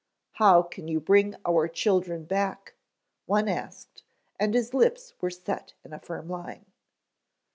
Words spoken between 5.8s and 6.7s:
in a firm line.